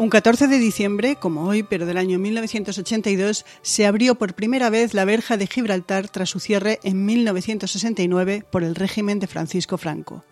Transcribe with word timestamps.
Un 0.00 0.08
14 0.08 0.48
de 0.48 0.58
diciembre, 0.58 1.16
como 1.16 1.44
hoy, 1.44 1.62
pero 1.62 1.84
del 1.84 1.98
año 1.98 2.18
1982, 2.18 3.44
se 3.60 3.84
abrió 3.84 4.14
por 4.14 4.32
primera 4.32 4.70
vez 4.70 4.94
la 4.94 5.04
verja 5.04 5.36
de 5.36 5.46
Gibraltar 5.46 6.08
tras 6.08 6.30
su 6.30 6.40
cierre 6.40 6.80
en 6.84 7.04
1969 7.04 8.42
por 8.50 8.64
el 8.64 8.76
régimen 8.76 9.20
de 9.20 9.26
Francisco 9.26 9.76
Franco. 9.76 10.24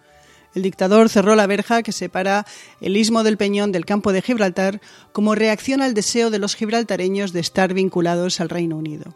El 0.54 0.62
dictador 0.62 1.10
cerró 1.10 1.36
la 1.36 1.46
verja 1.46 1.82
que 1.82 1.92
separa 1.92 2.46
el 2.80 2.96
istmo 2.96 3.24
del 3.24 3.36
Peñón 3.36 3.70
del 3.70 3.84
campo 3.84 4.10
de 4.10 4.22
Gibraltar 4.22 4.80
como 5.12 5.34
reacción 5.34 5.82
al 5.82 5.92
deseo 5.92 6.30
de 6.30 6.38
los 6.38 6.56
gibraltareños 6.56 7.34
de 7.34 7.40
estar 7.40 7.74
vinculados 7.74 8.40
al 8.40 8.48
Reino 8.48 8.78
Unido. 8.78 9.14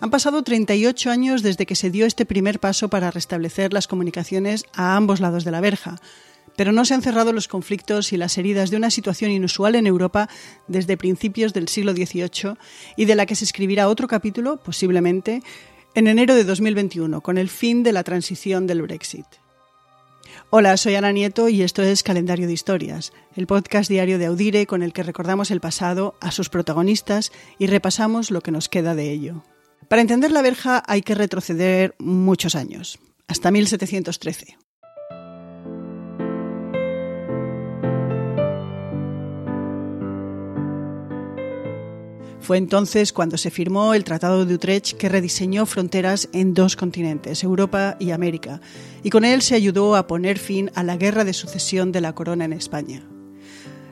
Han 0.00 0.10
pasado 0.10 0.42
38 0.42 1.10
años 1.10 1.42
desde 1.42 1.64
que 1.64 1.76
se 1.76 1.88
dio 1.88 2.04
este 2.04 2.26
primer 2.26 2.60
paso 2.60 2.88
para 2.88 3.10
restablecer 3.10 3.72
las 3.72 3.88
comunicaciones 3.88 4.66
a 4.74 4.96
ambos 4.96 5.20
lados 5.20 5.44
de 5.44 5.50
la 5.50 5.62
verja, 5.62 5.98
pero 6.56 6.72
no 6.72 6.84
se 6.84 6.94
han 6.94 7.02
cerrado 7.02 7.32
los 7.32 7.48
conflictos 7.48 8.12
y 8.12 8.16
las 8.16 8.36
heridas 8.38 8.70
de 8.70 8.76
una 8.76 8.90
situación 8.90 9.30
inusual 9.30 9.74
en 9.74 9.86
Europa 9.86 10.28
desde 10.68 10.96
principios 10.96 11.52
del 11.52 11.68
siglo 11.68 11.92
XVIII 11.92 12.56
y 12.96 13.04
de 13.04 13.14
la 13.14 13.26
que 13.26 13.34
se 13.34 13.44
escribirá 13.44 13.88
otro 13.88 14.08
capítulo, 14.08 14.58
posiblemente, 14.58 15.42
en 15.94 16.06
enero 16.06 16.34
de 16.34 16.44
2021, 16.44 17.20
con 17.20 17.38
el 17.38 17.48
fin 17.48 17.82
de 17.82 17.92
la 17.92 18.02
transición 18.02 18.66
del 18.66 18.82
Brexit. 18.82 19.26
Hola, 20.50 20.76
soy 20.76 20.94
Ana 20.94 21.12
Nieto 21.12 21.48
y 21.48 21.62
esto 21.62 21.82
es 21.82 22.02
Calendario 22.02 22.46
de 22.46 22.52
Historias, 22.52 23.12
el 23.36 23.46
podcast 23.46 23.88
diario 23.88 24.18
de 24.18 24.26
Audire 24.26 24.66
con 24.66 24.82
el 24.82 24.92
que 24.92 25.02
recordamos 25.02 25.50
el 25.50 25.60
pasado, 25.60 26.14
a 26.20 26.30
sus 26.30 26.48
protagonistas 26.48 27.32
y 27.58 27.66
repasamos 27.66 28.30
lo 28.30 28.42
que 28.42 28.50
nos 28.50 28.68
queda 28.68 28.94
de 28.94 29.10
ello. 29.10 29.44
Para 29.88 30.02
entender 30.02 30.30
la 30.30 30.42
verja 30.42 30.82
hay 30.86 31.02
que 31.02 31.14
retroceder 31.14 31.94
muchos 31.98 32.54
años, 32.54 32.98
hasta 33.28 33.50
1713. 33.50 34.61
Fue 42.42 42.58
entonces 42.58 43.12
cuando 43.12 43.38
se 43.38 43.52
firmó 43.52 43.94
el 43.94 44.02
Tratado 44.02 44.44
de 44.44 44.54
Utrecht 44.54 44.96
que 44.96 45.08
rediseñó 45.08 45.64
fronteras 45.64 46.28
en 46.32 46.54
dos 46.54 46.74
continentes, 46.74 47.44
Europa 47.44 47.96
y 48.00 48.10
América, 48.10 48.60
y 49.04 49.10
con 49.10 49.24
él 49.24 49.42
se 49.42 49.54
ayudó 49.54 49.94
a 49.94 50.08
poner 50.08 50.40
fin 50.40 50.68
a 50.74 50.82
la 50.82 50.96
guerra 50.96 51.24
de 51.24 51.34
sucesión 51.34 51.92
de 51.92 52.00
la 52.00 52.16
corona 52.16 52.44
en 52.44 52.52
España. 52.52 53.04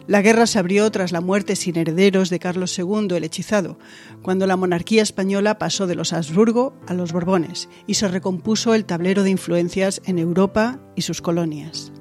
La 0.09 0.21
guerra 0.21 0.49
se 0.49 0.59
abrió 0.59 0.91
tras 0.91 1.13
la 1.13 1.21
muerte 1.21 1.55
sin 1.55 1.77
herederos 1.77 2.29
de 2.29 2.41
Carlos 2.41 2.77
II 2.77 3.15
el 3.15 3.23
hechizado, 3.23 3.79
cuando 4.21 4.49
la 4.49 4.57
monarquía 4.57 5.03
española 5.03 5.57
pasó 5.57 5.87
de 5.87 5.95
los 5.95 6.13
Habsburgo 6.13 6.75
a 6.89 6.95
los 6.95 7.13
Borbones 7.13 7.69
y 7.87 7.95
se 7.95 8.09
recompuso 8.09 8.75
el 8.75 8.85
tablero 8.85 9.23
de 9.23 9.31
influencias 9.31 10.03
en 10.07 10.19
Europa 10.19 10.81
y 10.97 11.03
sus 11.03 11.23
colonias. 11.23 11.93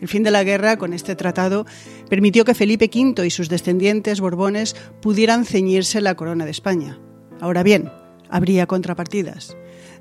El 0.00 0.08
fin 0.08 0.22
de 0.22 0.30
la 0.30 0.44
guerra 0.44 0.78
con 0.78 0.92
este 0.92 1.14
tratado 1.14 1.66
permitió 2.08 2.44
que 2.44 2.54
Felipe 2.54 2.90
V 2.92 3.26
y 3.26 3.30
sus 3.30 3.48
descendientes 3.48 4.20
borbones 4.20 4.74
pudieran 5.02 5.44
ceñirse 5.44 6.00
la 6.00 6.14
corona 6.14 6.44
de 6.44 6.50
España. 6.50 6.98
Ahora 7.40 7.62
bien, 7.62 7.90
habría 8.28 8.66
contrapartidas. 8.66 9.56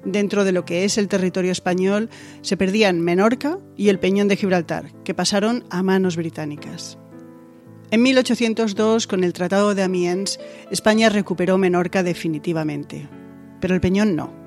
Dentro 0.06 0.46
de 0.46 0.54
lo 0.54 0.64
que 0.64 0.86
es 0.86 0.98
el 0.98 1.10
territorio 1.10 1.52
español 1.52 2.10
se 2.42 2.56
perdían 2.56 3.02
Menorca 3.02 3.60
y 3.76 3.90
el 3.90 4.00
Peñón 4.00 4.30
de 4.30 4.38
Gibraltar, 4.38 4.94
que 5.04 5.14
pasaron 5.14 5.66
a 5.70 5.84
manos 5.84 6.16
británicas. 6.16 6.98
En 7.92 8.04
1802, 8.04 9.08
con 9.08 9.24
el 9.24 9.34
Tratado 9.34 9.76
de 9.76 9.84
Amiens, 9.84 10.40
España 10.72 11.10
recuperó 11.10 11.58
Menorca 11.58 12.04
definitivamente, 12.04 13.10
pero 13.60 13.74
el 13.74 13.82
Peñón 13.82 14.16
no 14.16 14.39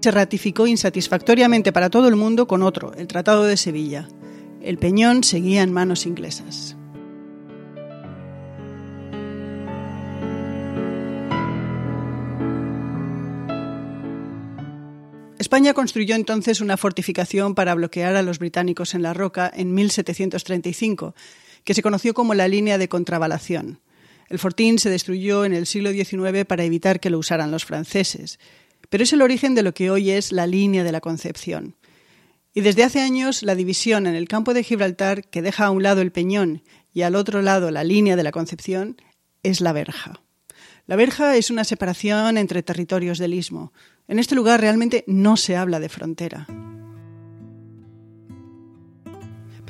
se 0.00 0.10
ratificó 0.10 0.66
insatisfactoriamente 0.66 1.72
para 1.72 1.90
todo 1.90 2.08
el 2.08 2.16
mundo 2.16 2.46
con 2.46 2.62
otro, 2.62 2.94
el 2.94 3.06
Tratado 3.06 3.44
de 3.44 3.56
Sevilla. 3.56 4.08
El 4.62 4.78
Peñón 4.78 5.24
seguía 5.24 5.62
en 5.62 5.72
manos 5.72 6.06
inglesas. 6.06 6.76
España 15.38 15.74
construyó 15.74 16.14
entonces 16.14 16.60
una 16.60 16.76
fortificación 16.76 17.54
para 17.54 17.74
bloquear 17.74 18.14
a 18.16 18.22
los 18.22 18.38
británicos 18.38 18.94
en 18.94 19.02
la 19.02 19.14
roca 19.14 19.50
en 19.54 19.74
1735, 19.74 21.14
que 21.64 21.74
se 21.74 21.82
conoció 21.82 22.14
como 22.14 22.34
la 22.34 22.46
línea 22.46 22.78
de 22.78 22.88
contravalación. 22.88 23.80
El 24.28 24.38
fortín 24.38 24.78
se 24.78 24.90
destruyó 24.90 25.44
en 25.44 25.52
el 25.52 25.66
siglo 25.66 25.90
XIX 25.90 26.44
para 26.46 26.62
evitar 26.62 27.00
que 27.00 27.10
lo 27.10 27.18
usaran 27.18 27.50
los 27.50 27.64
franceses 27.64 28.38
pero 28.90 29.04
es 29.04 29.12
el 29.14 29.22
origen 29.22 29.54
de 29.54 29.62
lo 29.62 29.72
que 29.72 29.90
hoy 29.90 30.10
es 30.10 30.32
la 30.32 30.46
línea 30.46 30.84
de 30.84 30.92
la 30.92 31.00
Concepción. 31.00 31.76
Y 32.52 32.60
desde 32.60 32.84
hace 32.84 33.00
años 33.00 33.42
la 33.42 33.54
división 33.54 34.06
en 34.06 34.14
el 34.14 34.28
campo 34.28 34.52
de 34.52 34.64
Gibraltar, 34.64 35.22
que 35.28 35.40
deja 35.40 35.66
a 35.66 35.70
un 35.70 35.82
lado 35.82 36.02
el 36.02 36.12
Peñón 36.12 36.62
y 36.92 37.02
al 37.02 37.14
otro 37.14 37.40
lado 37.40 37.70
la 37.70 37.84
línea 37.84 38.16
de 38.16 38.24
la 38.24 38.32
Concepción, 38.32 38.96
es 39.42 39.60
la 39.60 39.72
verja. 39.72 40.20
La 40.86 40.96
verja 40.96 41.36
es 41.36 41.50
una 41.50 41.62
separación 41.62 42.36
entre 42.36 42.64
territorios 42.64 43.18
del 43.18 43.34
istmo. 43.34 43.72
En 44.08 44.18
este 44.18 44.34
lugar 44.34 44.60
realmente 44.60 45.04
no 45.06 45.36
se 45.36 45.56
habla 45.56 45.78
de 45.78 45.88
frontera. 45.88 46.48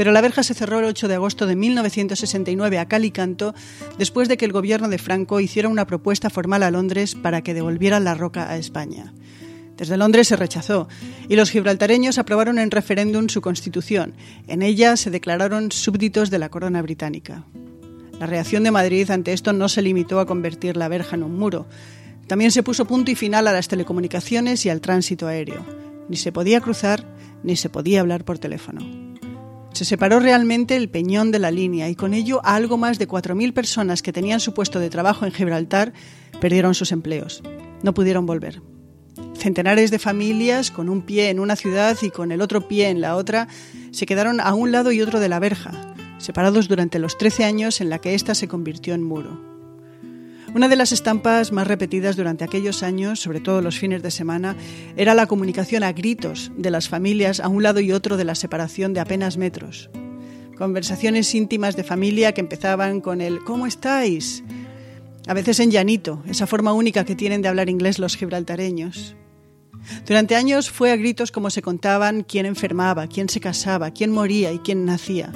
Pero 0.00 0.12
la 0.12 0.22
verja 0.22 0.42
se 0.42 0.54
cerró 0.54 0.78
el 0.78 0.86
8 0.86 1.08
de 1.08 1.16
agosto 1.16 1.46
de 1.46 1.56
1969 1.56 2.78
a 2.78 2.88
cal 2.88 3.04
y 3.04 3.10
canto 3.10 3.54
después 3.98 4.30
de 4.30 4.38
que 4.38 4.46
el 4.46 4.52
gobierno 4.52 4.88
de 4.88 4.96
Franco 4.96 5.40
hiciera 5.40 5.68
una 5.68 5.86
propuesta 5.86 6.30
formal 6.30 6.62
a 6.62 6.70
Londres 6.70 7.14
para 7.14 7.42
que 7.42 7.52
devolvieran 7.52 8.04
la 8.04 8.14
roca 8.14 8.48
a 8.48 8.56
España. 8.56 9.12
Desde 9.76 9.98
Londres 9.98 10.28
se 10.28 10.36
rechazó 10.36 10.88
y 11.28 11.36
los 11.36 11.50
gibraltareños 11.50 12.16
aprobaron 12.16 12.58
en 12.58 12.70
referéndum 12.70 13.28
su 13.28 13.42
constitución. 13.42 14.14
En 14.48 14.62
ella 14.62 14.96
se 14.96 15.10
declararon 15.10 15.70
súbditos 15.70 16.30
de 16.30 16.38
la 16.38 16.48
corona 16.48 16.80
británica. 16.80 17.44
La 18.18 18.24
reacción 18.24 18.64
de 18.64 18.70
Madrid 18.70 19.10
ante 19.10 19.34
esto 19.34 19.52
no 19.52 19.68
se 19.68 19.82
limitó 19.82 20.18
a 20.18 20.24
convertir 20.24 20.78
la 20.78 20.88
verja 20.88 21.16
en 21.16 21.24
un 21.24 21.38
muro. 21.38 21.66
También 22.26 22.52
se 22.52 22.62
puso 22.62 22.86
punto 22.86 23.10
y 23.10 23.16
final 23.16 23.46
a 23.48 23.52
las 23.52 23.68
telecomunicaciones 23.68 24.64
y 24.64 24.70
al 24.70 24.80
tránsito 24.80 25.26
aéreo. 25.26 25.62
Ni 26.08 26.16
se 26.16 26.32
podía 26.32 26.62
cruzar 26.62 27.04
ni 27.42 27.54
se 27.56 27.68
podía 27.68 28.00
hablar 28.00 28.24
por 28.24 28.38
teléfono. 28.38 29.09
Se 29.72 29.84
separó 29.84 30.20
realmente 30.20 30.76
el 30.76 30.88
peñón 30.88 31.30
de 31.30 31.38
la 31.38 31.50
línea 31.50 31.88
y 31.88 31.94
con 31.94 32.12
ello 32.12 32.40
algo 32.44 32.76
más 32.76 32.98
de 32.98 33.08
4.000 33.08 33.52
personas 33.52 34.02
que 34.02 34.12
tenían 34.12 34.40
su 34.40 34.52
puesto 34.52 34.80
de 34.80 34.90
trabajo 34.90 35.24
en 35.24 35.32
Gibraltar 35.32 35.92
perdieron 36.40 36.74
sus 36.74 36.92
empleos. 36.92 37.42
No 37.82 37.94
pudieron 37.94 38.26
volver. 38.26 38.60
Centenares 39.34 39.90
de 39.90 39.98
familias 39.98 40.70
con 40.70 40.88
un 40.88 41.02
pie 41.02 41.30
en 41.30 41.40
una 41.40 41.56
ciudad 41.56 41.96
y 42.02 42.10
con 42.10 42.30
el 42.30 42.42
otro 42.42 42.68
pie 42.68 42.88
en 42.88 43.00
la 43.00 43.16
otra 43.16 43.48
se 43.90 44.06
quedaron 44.06 44.40
a 44.40 44.54
un 44.54 44.70
lado 44.72 44.92
y 44.92 45.00
otro 45.00 45.18
de 45.18 45.28
la 45.28 45.38
verja, 45.38 45.94
separados 46.18 46.68
durante 46.68 46.98
los 46.98 47.16
13 47.16 47.44
años 47.44 47.80
en 47.80 47.88
la 47.88 48.00
que 48.00 48.14
ésta 48.14 48.34
se 48.34 48.48
convirtió 48.48 48.92
en 48.94 49.02
muro. 49.02 49.49
Una 50.52 50.66
de 50.66 50.74
las 50.74 50.90
estampas 50.90 51.52
más 51.52 51.68
repetidas 51.68 52.16
durante 52.16 52.42
aquellos 52.42 52.82
años, 52.82 53.20
sobre 53.20 53.38
todo 53.38 53.62
los 53.62 53.78
fines 53.78 54.02
de 54.02 54.10
semana, 54.10 54.56
era 54.96 55.14
la 55.14 55.26
comunicación 55.26 55.84
a 55.84 55.92
gritos 55.92 56.50
de 56.56 56.70
las 56.70 56.88
familias 56.88 57.38
a 57.38 57.46
un 57.46 57.62
lado 57.62 57.78
y 57.78 57.92
otro 57.92 58.16
de 58.16 58.24
la 58.24 58.34
separación 58.34 58.92
de 58.92 58.98
apenas 58.98 59.36
metros. 59.36 59.90
Conversaciones 60.58 61.32
íntimas 61.36 61.76
de 61.76 61.84
familia 61.84 62.32
que 62.32 62.40
empezaban 62.40 63.00
con 63.00 63.20
el 63.20 63.44
¿Cómo 63.44 63.66
estáis? 63.66 64.42
A 65.28 65.34
veces 65.34 65.60
en 65.60 65.70
llanito, 65.70 66.20
esa 66.26 66.48
forma 66.48 66.72
única 66.72 67.04
que 67.04 67.14
tienen 67.14 67.42
de 67.42 67.48
hablar 67.48 67.68
inglés 67.68 68.00
los 68.00 68.16
gibraltareños. 68.16 69.14
Durante 70.04 70.34
años 70.34 70.68
fue 70.68 70.90
a 70.90 70.96
gritos 70.96 71.30
como 71.30 71.50
se 71.50 71.62
contaban 71.62 72.24
quién 72.24 72.44
enfermaba, 72.44 73.06
quién 73.06 73.28
se 73.28 73.38
casaba, 73.38 73.92
quién 73.92 74.10
moría 74.10 74.52
y 74.52 74.58
quién 74.58 74.84
nacía. 74.84 75.32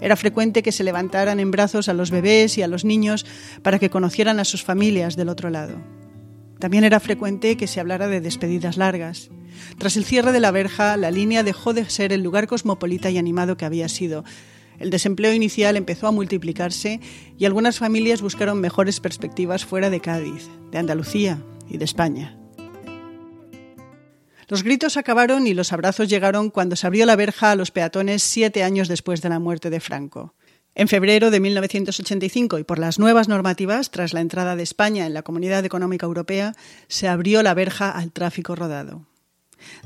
Era 0.00 0.16
frecuente 0.16 0.62
que 0.62 0.72
se 0.72 0.84
levantaran 0.84 1.40
en 1.40 1.50
brazos 1.50 1.88
a 1.88 1.94
los 1.94 2.10
bebés 2.10 2.58
y 2.58 2.62
a 2.62 2.68
los 2.68 2.84
niños 2.84 3.26
para 3.62 3.78
que 3.78 3.90
conocieran 3.90 4.40
a 4.40 4.44
sus 4.44 4.64
familias 4.64 5.16
del 5.16 5.28
otro 5.28 5.50
lado. 5.50 5.78
También 6.58 6.84
era 6.84 7.00
frecuente 7.00 7.56
que 7.56 7.66
se 7.66 7.80
hablara 7.80 8.06
de 8.08 8.20
despedidas 8.20 8.76
largas. 8.76 9.30
Tras 9.78 9.96
el 9.96 10.04
cierre 10.04 10.32
de 10.32 10.40
la 10.40 10.50
verja, 10.50 10.96
la 10.96 11.10
línea 11.10 11.42
dejó 11.42 11.72
de 11.72 11.88
ser 11.88 12.12
el 12.12 12.22
lugar 12.22 12.46
cosmopolita 12.46 13.10
y 13.10 13.18
animado 13.18 13.56
que 13.56 13.64
había 13.64 13.88
sido. 13.88 14.24
El 14.78 14.90
desempleo 14.90 15.34
inicial 15.34 15.76
empezó 15.76 16.06
a 16.06 16.12
multiplicarse 16.12 17.00
y 17.38 17.44
algunas 17.44 17.78
familias 17.78 18.22
buscaron 18.22 18.60
mejores 18.60 19.00
perspectivas 19.00 19.64
fuera 19.64 19.90
de 19.90 20.00
Cádiz, 20.00 20.48
de 20.70 20.78
Andalucía 20.78 21.42
y 21.68 21.78
de 21.78 21.84
España. 21.84 22.39
Los 24.50 24.64
gritos 24.64 24.96
acabaron 24.96 25.46
y 25.46 25.54
los 25.54 25.72
abrazos 25.72 26.08
llegaron 26.08 26.50
cuando 26.50 26.74
se 26.74 26.84
abrió 26.84 27.06
la 27.06 27.14
verja 27.14 27.52
a 27.52 27.54
los 27.54 27.70
peatones 27.70 28.24
siete 28.24 28.64
años 28.64 28.88
después 28.88 29.22
de 29.22 29.28
la 29.28 29.38
muerte 29.38 29.70
de 29.70 29.78
Franco. 29.78 30.34
En 30.74 30.88
febrero 30.88 31.30
de 31.30 31.38
1985 31.38 32.58
y 32.58 32.64
por 32.64 32.80
las 32.80 32.98
nuevas 32.98 33.28
normativas, 33.28 33.92
tras 33.92 34.12
la 34.12 34.20
entrada 34.20 34.56
de 34.56 34.64
España 34.64 35.06
en 35.06 35.14
la 35.14 35.22
Comunidad 35.22 35.64
Económica 35.64 36.06
Europea, 36.06 36.56
se 36.88 37.06
abrió 37.06 37.44
la 37.44 37.54
verja 37.54 37.92
al 37.92 38.10
tráfico 38.10 38.56
rodado. 38.56 39.06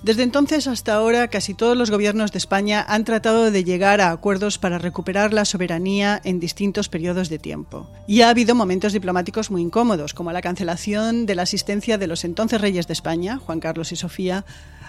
Desde 0.03 0.23
entonces 0.23 0.67
hasta 0.67 0.95
ahora, 0.95 1.29
casi 1.29 1.55
todos 1.55 1.77
los 1.77 1.91
gobiernos 1.91 2.33
de 2.33 2.39
España 2.39 2.85
han 2.87 3.05
tratado 3.05 3.51
de 3.51 3.65
llegar 3.65 4.01
a 4.01 4.11
acuerdos 4.11 4.59
para 4.59 4.79
recuperar 4.79 5.33
la 5.33 5.45
soberanía 5.45 6.21
en 6.25 6.41
distintos 6.41 6.89
periodos 6.89 7.29
de 7.29 7.39
tiempo. 7.39 7.91
Y 8.07 8.23
ha 8.23 8.29
habido 8.29 8.55
momentos 8.55 8.93
diplomáticos 8.93 9.51
muy 9.51 9.63
incómodos, 9.63 10.15
como 10.15 10.33
la 10.33 10.43
cancelación 10.43 11.27
de 11.27 11.35
la 11.35 11.43
asistencia 11.43 11.99
de 11.99 12.07
los 12.07 12.25
entonces 12.25 12.61
reyes 12.61 12.87
de 12.87 12.93
España, 12.93 13.39
Juan 13.39 13.61
Carlos 13.61 13.93
y 13.93 13.97
Sofía, 13.97 14.45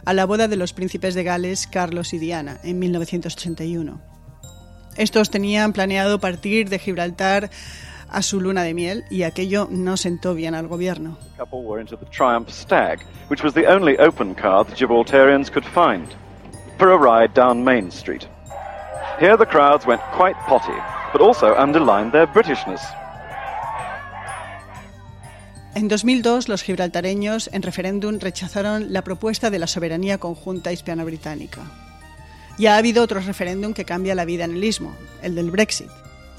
a 0.06 0.14
la 0.14 0.26
boda 0.26 0.48
de 0.48 0.58
los 0.58 0.74
príncipes 0.74 1.16
de 1.16 1.24
Gales, 1.24 1.68
Carlos 1.68 2.14
y 2.14 2.20
Diana, 2.20 2.60
en 2.64 2.80
1981. 2.80 4.02
Estos 4.98 5.30
tenían 5.30 5.74
planeado 5.74 6.20
partir 6.20 6.70
de 6.70 6.80
Gibraltar 6.80 7.50
a 8.16 8.22
su 8.22 8.40
luna 8.40 8.64
de 8.64 8.74
miel 8.74 9.04
y 9.10 9.24
aquello 9.24 9.68
no 9.70 9.98
sentó 9.98 10.34
bien 10.34 10.56
al 10.56 10.68
gobierno. 10.68 11.18
couple 11.38 11.64
were 11.64 11.82
into 11.82 11.98
the 11.98 12.06
Triumph 12.06 12.50
Stag, 12.50 13.02
which 13.30 13.44
was 13.44 13.54
the 13.54 13.68
only 13.68 13.98
open 13.98 14.34
car 14.34 14.66
the 14.66 14.74
Gibraltarians 14.74 15.52
could 15.52 15.66
find, 15.66 16.08
for 16.78 16.92
a 16.92 16.98
ride 16.98 17.34
down 17.34 17.64
Main 17.64 17.92
Street. 17.92 18.28
Here 19.20 19.38
the 19.38 19.46
crowds 19.46 19.86
went 19.86 20.02
quite 20.16 20.36
potty, 20.48 20.80
but 21.12 21.22
also 21.22 21.56
underlined 21.56 22.14
their 22.14 22.28
Britishness. 22.28 22.82
En 25.76 25.90
2002, 25.90 26.48
los 26.48 26.64
gibraltareños 26.64 27.50
en 27.52 27.62
referéndum 27.62 28.20
rechazaron 28.20 28.94
la 28.94 29.04
propuesta 29.04 29.50
de 29.50 29.60
la 29.60 29.68
soberanía 29.68 30.20
conjunta 30.20 30.72
hispano-británica. 30.72 31.64
Ya 32.58 32.76
ha 32.76 32.78
habido 32.78 33.04
otro 33.04 33.20
referéndum 33.20 33.74
que 33.74 33.84
cambia 33.84 34.16
la 34.16 34.24
vida 34.24 34.46
en 34.46 34.52
el 34.52 34.64
istmo, 34.64 34.96
el 35.22 35.36
del 35.36 35.52
Brexit. 35.52 35.90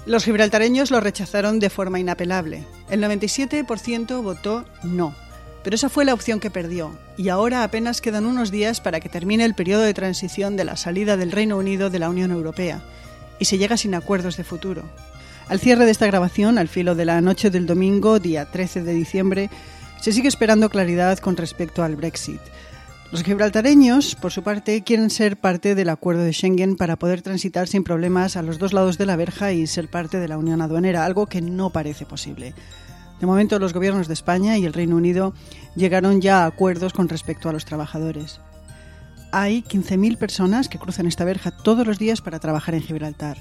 Los 0.07 0.25
gibraltareños 0.25 0.93
lo 0.93 1.01
rechazaron 1.01 1.59
de 1.59 1.69
forma 1.69 1.99
inapelable. 1.99 2.65
El 2.89 3.03
97% 3.03 4.23
votó 4.23 4.65
no. 4.85 5.17
Pero 5.65 5.75
esa 5.75 5.89
fue 5.89 6.05
la 6.05 6.15
opción 6.15 6.39
que 6.39 6.49
perdió, 6.49 6.97
y 7.17 7.29
ahora 7.29 7.65
apenas 7.65 8.01
quedan 8.01 8.25
unos 8.25 8.53
días 8.53 8.81
para 8.81 9.01
que 9.01 9.09
termine 9.09 9.45
el 9.45 9.57
periodo 9.57 9.83
de 9.83 9.95
transición 9.95 10.57
de 10.57 10.63
la 10.63 10.77
salida 10.77 11.17
del 11.17 11.33
Reino 11.33 11.57
Unido 11.57 11.91
de 11.91 11.99
la 11.99 12.09
Unión 12.09 12.31
Europea, 12.31 12.85
y 13.41 13.47
se 13.47 13.59
llega 13.59 13.77
sin 13.77 13.97
acuerdos 13.97 14.37
de 14.37 14.45
futuro. 14.45 14.85
Al 15.49 15.59
cierre 15.59 15.87
de 15.87 15.91
esta 15.91 16.07
grabación, 16.07 16.57
al 16.59 16.69
filo 16.69 16.95
de 16.95 17.05
la 17.05 17.21
noche 17.21 17.51
del 17.51 17.67
domingo, 17.67 18.21
día 18.21 18.45
13 18.45 18.85
de 18.85 18.95
diciembre, 18.95 19.51
se 20.01 20.13
sigue 20.13 20.29
esperando 20.29 20.71
claridad 20.71 21.19
con 21.19 21.37
respecto 21.37 21.83
al 21.83 21.97
Brexit. 21.97 22.41
Los 23.17 23.25
gibraltareños, 23.25 24.15
por 24.15 24.31
su 24.31 24.43
parte, 24.43 24.83
quieren 24.83 25.09
ser 25.09 25.39
parte 25.39 25.75
del 25.75 25.89
acuerdo 25.89 26.23
de 26.23 26.35
Schengen 26.35 26.77
para 26.77 26.97
poder 26.97 27.23
transitar 27.23 27.67
sin 27.67 27.83
problemas 27.83 28.37
a 28.37 28.43
los 28.43 28.59
dos 28.59 28.75
lados 28.75 28.99
de 28.99 29.07
la 29.07 29.17
verja 29.17 29.53
y 29.53 29.67
ser 29.67 29.89
parte 29.89 30.21
de 30.21 30.29
la 30.29 30.37
Unión 30.37 30.61
Aduanera, 30.61 31.07
algo 31.07 31.25
que 31.25 31.41
no 31.41 31.71
parece 31.71 32.05
posible. 32.05 32.53
De 33.19 33.27
momento, 33.27 33.59
los 33.59 33.73
gobiernos 33.73 34.07
de 34.07 34.13
España 34.13 34.59
y 34.59 34.67
el 34.67 34.75
Reino 34.75 34.97
Unido 34.97 35.33
llegaron 35.77 36.21
ya 36.21 36.43
a 36.43 36.47
acuerdos 36.47 36.93
con 36.93 37.09
respecto 37.09 37.49
a 37.49 37.55
los 37.55 37.65
trabajadores. 37.65 38.43
Hay 39.33 39.63
15.000 39.63 40.19
personas 40.19 40.69
que 40.69 40.79
cruzan 40.79 41.07
esta 41.07 41.25
verja 41.25 41.53
todos 41.53 41.87
los 41.87 41.99
días 41.99 42.21
para 42.21 42.39
trabajar 42.39 42.75
en 42.75 42.83
Gibraltar. 42.83 43.39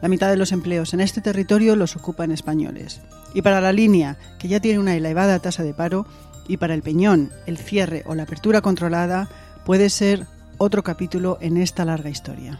La 0.00 0.08
mitad 0.08 0.30
de 0.30 0.38
los 0.38 0.50
empleos 0.50 0.94
en 0.94 1.00
este 1.00 1.20
territorio 1.20 1.76
los 1.76 1.94
ocupan 1.94 2.32
españoles. 2.32 3.02
Y 3.34 3.42
para 3.42 3.60
la 3.60 3.74
línea, 3.74 4.16
que 4.38 4.48
ya 4.48 4.60
tiene 4.60 4.78
una 4.78 4.96
elevada 4.96 5.40
tasa 5.40 5.62
de 5.62 5.74
paro, 5.74 6.06
y 6.48 6.56
para 6.56 6.74
el 6.74 6.82
peñón, 6.82 7.32
el 7.46 7.58
cierre 7.58 8.02
o 8.06 8.14
la 8.14 8.24
apertura 8.24 8.60
controlada 8.60 9.28
puede 9.64 9.90
ser 9.90 10.26
otro 10.58 10.82
capítulo 10.82 11.38
en 11.40 11.56
esta 11.56 11.84
larga 11.84 12.10
historia. 12.10 12.58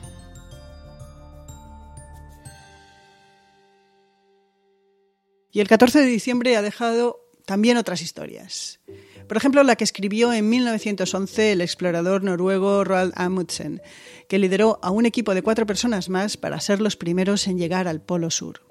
Y 5.52 5.60
el 5.60 5.68
14 5.68 6.00
de 6.00 6.06
diciembre 6.06 6.56
ha 6.56 6.62
dejado 6.62 7.20
también 7.44 7.76
otras 7.76 8.02
historias. 8.02 8.78
Por 9.26 9.36
ejemplo, 9.36 9.62
la 9.64 9.76
que 9.76 9.84
escribió 9.84 10.32
en 10.32 10.48
1911 10.48 11.52
el 11.52 11.60
explorador 11.60 12.22
noruego 12.22 12.84
Roald 12.84 13.12
Amundsen, 13.16 13.82
que 14.28 14.38
lideró 14.38 14.78
a 14.82 14.90
un 14.90 15.06
equipo 15.06 15.34
de 15.34 15.42
cuatro 15.42 15.66
personas 15.66 16.08
más 16.08 16.36
para 16.36 16.60
ser 16.60 16.80
los 16.80 16.96
primeros 16.96 17.48
en 17.48 17.58
llegar 17.58 17.88
al 17.88 18.00
Polo 18.00 18.30
Sur. 18.30 18.69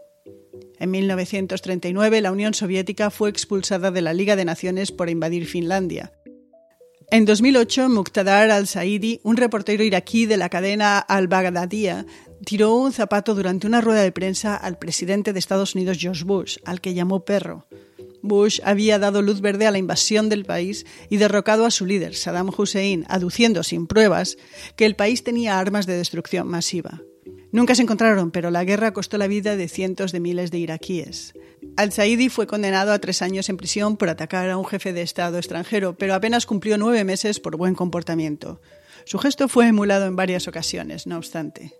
En 0.79 0.91
1939 0.91 2.21
la 2.21 2.31
Unión 2.31 2.53
Soviética 2.53 3.09
fue 3.09 3.29
expulsada 3.29 3.91
de 3.91 4.01
la 4.01 4.13
Liga 4.13 4.37
de 4.37 4.45
Naciones 4.45 4.93
por 4.93 5.09
invadir 5.09 5.45
Finlandia. 5.45 6.13
En 7.11 7.25
2008, 7.25 7.89
Muqtadar 7.89 8.51
al-Saidi, 8.51 9.19
un 9.23 9.35
reportero 9.35 9.83
iraquí 9.83 10.25
de 10.25 10.37
la 10.37 10.47
cadena 10.49 10.99
Al-Baghdadiyya, 10.99 12.05
tiró 12.45 12.75
un 12.75 12.93
zapato 12.93 13.33
durante 13.33 13.67
una 13.67 13.81
rueda 13.81 14.03
de 14.03 14.11
prensa 14.11 14.55
al 14.55 14.77
presidente 14.77 15.33
de 15.33 15.39
Estados 15.39 15.75
Unidos 15.75 15.97
George 15.99 16.23
Bush, 16.23 16.57
al 16.65 16.81
que 16.81 16.93
llamó 16.93 17.25
perro. 17.25 17.67
Bush 18.21 18.59
había 18.63 18.99
dado 18.99 19.21
luz 19.21 19.41
verde 19.41 19.65
a 19.65 19.71
la 19.71 19.79
invasión 19.79 20.29
del 20.29 20.45
país 20.45 20.85
y 21.09 21.17
derrocado 21.17 21.65
a 21.65 21.71
su 21.71 21.85
líder, 21.85 22.15
Saddam 22.15 22.51
Hussein, 22.55 23.05
aduciendo 23.09 23.63
sin 23.63 23.87
pruebas 23.87 24.37
que 24.75 24.85
el 24.85 24.95
país 24.95 25.23
tenía 25.23 25.59
armas 25.59 25.87
de 25.87 25.97
destrucción 25.97 26.47
masiva. 26.47 27.01
Nunca 27.51 27.73
se 27.73 27.81
encontraron, 27.81 28.31
pero 28.31 28.51
la 28.51 28.63
guerra 28.63 28.93
costó 28.93 29.17
la 29.17 29.27
vida 29.27 29.55
de 29.55 29.67
cientos 29.67 30.11
de 30.11 30.19
miles 30.19 30.51
de 30.51 30.59
iraquíes. 30.59 31.33
Al-Saidi 31.77 32.29
fue 32.29 32.45
condenado 32.45 32.91
a 32.91 32.99
tres 32.99 33.21
años 33.21 33.49
en 33.49 33.57
prisión 33.57 33.97
por 33.97 34.09
atacar 34.09 34.49
a 34.49 34.57
un 34.57 34.65
jefe 34.65 34.93
de 34.93 35.01
Estado 35.01 35.37
extranjero, 35.37 35.97
pero 35.97 36.13
apenas 36.13 36.45
cumplió 36.45 36.77
nueve 36.77 37.03
meses 37.03 37.39
por 37.39 37.57
buen 37.57 37.73
comportamiento. 37.73 38.61
Su 39.05 39.17
gesto 39.17 39.47
fue 39.47 39.67
emulado 39.67 40.05
en 40.05 40.15
varias 40.15 40.47
ocasiones, 40.47 41.07
no 41.07 41.17
obstante. 41.17 41.73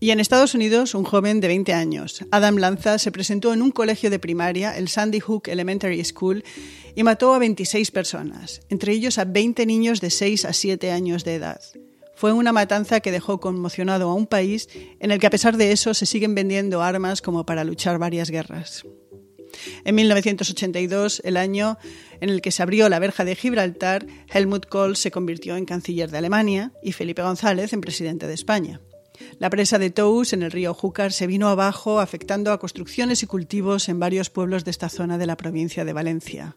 Y 0.00 0.10
en 0.10 0.20
Estados 0.20 0.54
Unidos, 0.54 0.94
un 0.94 1.04
joven 1.04 1.40
de 1.40 1.48
20 1.48 1.72
años, 1.74 2.24
Adam 2.30 2.56
Lanza, 2.56 2.98
se 2.98 3.10
presentó 3.10 3.52
en 3.52 3.62
un 3.62 3.72
colegio 3.72 4.10
de 4.10 4.20
primaria, 4.20 4.76
el 4.76 4.88
Sandy 4.88 5.18
Hook 5.18 5.48
Elementary 5.48 6.04
School, 6.04 6.44
y 6.94 7.02
mató 7.02 7.34
a 7.34 7.38
26 7.38 7.90
personas, 7.90 8.60
entre 8.68 8.92
ellos 8.92 9.18
a 9.18 9.24
20 9.24 9.66
niños 9.66 10.00
de 10.00 10.10
6 10.10 10.44
a 10.44 10.52
7 10.52 10.92
años 10.92 11.24
de 11.24 11.34
edad. 11.34 11.60
Fue 12.18 12.32
una 12.32 12.52
matanza 12.52 12.98
que 12.98 13.12
dejó 13.12 13.38
conmocionado 13.38 14.10
a 14.10 14.14
un 14.14 14.26
país 14.26 14.68
en 14.98 15.12
el 15.12 15.20
que 15.20 15.28
a 15.28 15.30
pesar 15.30 15.56
de 15.56 15.70
eso 15.70 15.94
se 15.94 16.04
siguen 16.04 16.34
vendiendo 16.34 16.82
armas 16.82 17.22
como 17.22 17.46
para 17.46 17.62
luchar 17.62 18.00
varias 18.00 18.28
guerras. 18.28 18.84
En 19.84 19.94
1982, 19.94 21.22
el 21.24 21.36
año 21.36 21.78
en 22.20 22.30
el 22.30 22.42
que 22.42 22.50
se 22.50 22.64
abrió 22.64 22.88
la 22.88 22.98
verja 22.98 23.24
de 23.24 23.36
Gibraltar, 23.36 24.04
Helmut 24.32 24.66
Kohl 24.66 24.96
se 24.96 25.12
convirtió 25.12 25.54
en 25.54 25.64
canciller 25.64 26.10
de 26.10 26.18
Alemania 26.18 26.72
y 26.82 26.90
Felipe 26.90 27.22
González 27.22 27.72
en 27.72 27.82
presidente 27.82 28.26
de 28.26 28.34
España. 28.34 28.80
La 29.38 29.48
presa 29.48 29.78
de 29.78 29.90
Tous 29.90 30.32
en 30.32 30.42
el 30.42 30.50
río 30.50 30.74
Júcar 30.74 31.12
se 31.12 31.28
vino 31.28 31.46
abajo, 31.46 32.00
afectando 32.00 32.50
a 32.50 32.58
construcciones 32.58 33.22
y 33.22 33.26
cultivos 33.28 33.88
en 33.88 34.00
varios 34.00 34.28
pueblos 34.28 34.64
de 34.64 34.72
esta 34.72 34.88
zona 34.88 35.18
de 35.18 35.26
la 35.26 35.36
provincia 35.36 35.84
de 35.84 35.92
Valencia. 35.92 36.56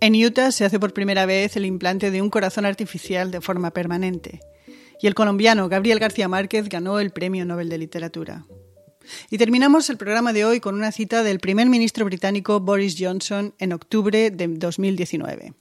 En 0.00 0.14
Utah 0.14 0.52
se 0.52 0.64
hace 0.64 0.78
por 0.78 0.92
primera 0.92 1.24
vez 1.24 1.56
el 1.56 1.64
implante 1.64 2.10
de 2.10 2.20
un 2.20 2.28
corazón 2.28 2.66
artificial 2.66 3.30
de 3.30 3.40
forma 3.40 3.70
permanente. 3.70 4.40
Y 5.00 5.06
el 5.06 5.14
colombiano 5.14 5.68
Gabriel 5.68 5.98
García 5.98 6.28
Márquez 6.28 6.68
ganó 6.68 7.00
el 7.00 7.10
Premio 7.10 7.46
Nobel 7.46 7.70
de 7.70 7.78
Literatura. 7.78 8.44
Y 9.30 9.38
terminamos 9.38 9.88
el 9.88 9.96
programa 9.96 10.32
de 10.32 10.44
hoy 10.44 10.60
con 10.60 10.74
una 10.74 10.92
cita 10.92 11.22
del 11.22 11.38
primer 11.38 11.68
ministro 11.68 12.04
británico 12.04 12.60
Boris 12.60 12.96
Johnson 12.98 13.54
en 13.58 13.72
octubre 13.72 14.30
de 14.30 14.48
2019. 14.48 15.54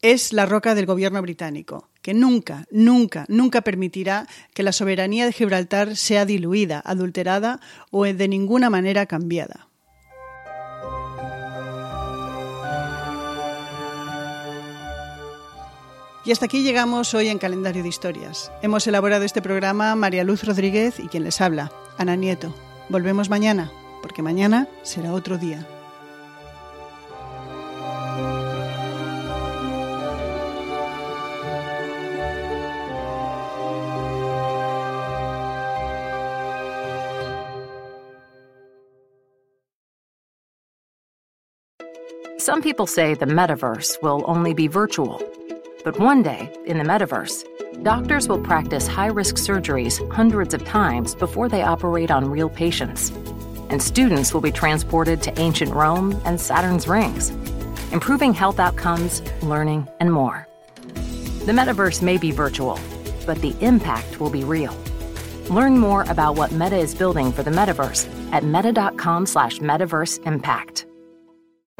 Es 0.00 0.32
la 0.32 0.46
roca 0.46 0.74
del 0.74 0.86
gobierno 0.86 1.20
británico, 1.22 1.90
que 2.02 2.14
nunca, 2.14 2.66
nunca, 2.70 3.24
nunca 3.28 3.62
permitirá 3.62 4.26
que 4.54 4.62
la 4.62 4.72
soberanía 4.72 5.26
de 5.26 5.32
Gibraltar 5.32 5.96
sea 5.96 6.24
diluida, 6.24 6.82
adulterada 6.84 7.60
o 7.90 8.04
de 8.04 8.28
ninguna 8.28 8.70
manera 8.70 9.06
cambiada. 9.06 9.68
Y 16.26 16.32
hasta 16.32 16.46
aquí 16.46 16.62
llegamos 16.62 17.12
hoy 17.12 17.28
en 17.28 17.38
Calendario 17.38 17.82
de 17.82 17.88
Historias. 17.90 18.50
Hemos 18.62 18.86
elaborado 18.86 19.24
este 19.24 19.42
programa 19.42 19.94
María 19.94 20.24
Luz 20.24 20.42
Rodríguez 20.42 20.98
y 20.98 21.08
quien 21.08 21.22
les 21.22 21.42
habla, 21.42 21.70
Ana 21.98 22.16
Nieto. 22.16 22.54
Volvemos 22.88 23.28
mañana, 23.28 23.70
porque 24.00 24.22
mañana 24.22 24.66
será 24.82 25.12
otro 25.12 25.36
día. 25.36 25.66
Some 42.38 42.62
people 42.62 42.86
say 42.86 43.14
the 43.14 43.26
metaverse 43.26 44.02
will 44.02 44.22
only 44.26 44.54
be 44.54 44.68
virtual. 44.68 45.22
But 45.84 45.98
one 45.98 46.22
day, 46.22 46.50
in 46.64 46.78
the 46.78 46.84
metaverse, 46.84 47.44
doctors 47.82 48.26
will 48.26 48.40
practice 48.40 48.86
high 48.86 49.08
risk 49.08 49.36
surgeries 49.36 50.00
hundreds 50.10 50.54
of 50.54 50.64
times 50.64 51.14
before 51.14 51.46
they 51.50 51.62
operate 51.62 52.10
on 52.10 52.30
real 52.30 52.48
patients. 52.48 53.10
And 53.68 53.82
students 53.82 54.32
will 54.32 54.40
be 54.40 54.50
transported 54.50 55.20
to 55.22 55.38
ancient 55.38 55.74
Rome 55.74 56.18
and 56.24 56.40
Saturn's 56.40 56.88
rings, 56.88 57.28
improving 57.92 58.32
health 58.32 58.58
outcomes, 58.58 59.20
learning, 59.42 59.86
and 60.00 60.10
more. 60.10 60.48
The 61.44 61.52
metaverse 61.52 62.00
may 62.00 62.16
be 62.16 62.30
virtual, 62.30 62.80
but 63.26 63.42
the 63.42 63.54
impact 63.60 64.20
will 64.20 64.30
be 64.30 64.42
real. 64.42 64.74
Learn 65.50 65.76
more 65.76 66.04
about 66.08 66.34
what 66.36 66.50
Meta 66.50 66.78
is 66.78 66.94
building 66.94 67.30
for 67.30 67.42
the 67.42 67.50
metaverse 67.50 68.08
at 68.32 68.42
meta.com 68.42 69.26
slash 69.26 69.58
metaverse 69.58 70.26
impact. 70.26 70.86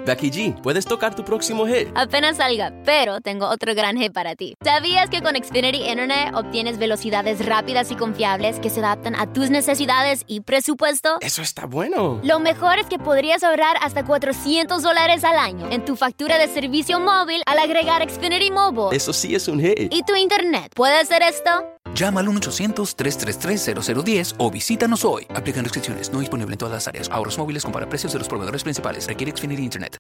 Becky 0.04 0.30
G, 0.30 0.60
¿puedes 0.60 0.84
tocar 0.84 1.14
tu 1.14 1.24
próximo 1.24 1.66
hit? 1.66 1.88
Apenas 1.94 2.36
salga, 2.36 2.74
pero 2.84 3.22
tengo 3.22 3.48
otro 3.48 3.74
gran 3.74 3.96
hit 3.96 4.12
para 4.12 4.36
ti. 4.36 4.54
¿Sabías 4.62 5.08
que 5.08 5.22
con 5.22 5.34
Xfinity 5.34 5.88
Internet 5.88 6.34
obtienes 6.34 6.76
velocidades 6.78 7.46
rápidas 7.46 7.90
y 7.90 7.96
confiables 7.96 8.60
que 8.60 8.68
se 8.68 8.80
adaptan 8.80 9.14
a 9.14 9.32
tus 9.32 9.48
necesidades 9.48 10.24
y 10.26 10.40
presupuesto? 10.40 11.16
Eso 11.20 11.40
está 11.40 11.64
bueno. 11.66 12.20
Lo 12.22 12.38
mejor 12.38 12.78
es 12.78 12.86
que 12.86 12.98
podrías 12.98 13.42
ahorrar 13.42 13.76
hasta 13.80 14.04
400 14.04 14.82
dólares 14.82 15.24
al 15.24 15.38
año 15.38 15.70
en 15.70 15.82
tu 15.84 15.96
factura 15.96 16.36
de 16.38 16.48
servicio 16.48 17.00
móvil 17.00 17.42
al 17.46 17.58
agregar 17.58 18.06
Xfinity 18.08 18.50
Mobile. 18.50 18.94
Eso 18.94 19.14
sí 19.14 19.34
es 19.34 19.48
un 19.48 19.60
hit. 19.60 19.92
¿Y 19.92 20.02
tu 20.02 20.14
Internet 20.14 20.72
puede 20.74 20.98
hacer 20.98 21.22
esto? 21.22 21.50
Llama 21.94 22.20
al 22.20 22.26
1-800-333-0010 22.26 24.34
o 24.38 24.50
visítanos 24.50 25.04
hoy. 25.04 25.26
Aplican 25.34 25.64
restricciones. 25.64 26.12
No 26.12 26.20
disponible 26.20 26.52
en 26.52 26.58
todas 26.58 26.74
las 26.74 26.88
áreas. 26.88 27.08
Ahorros 27.10 27.38
móviles 27.38 27.62
compara 27.62 27.88
precios 27.88 28.12
de 28.12 28.18
los 28.18 28.28
proveedores 28.28 28.64
principales. 28.64 29.06
Requiere 29.06 29.30
Xfinity 29.30 29.62
Internet. 29.62 29.92